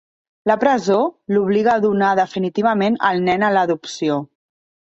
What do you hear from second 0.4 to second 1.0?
La presó